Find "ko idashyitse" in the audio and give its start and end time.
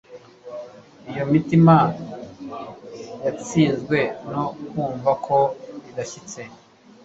5.25-6.41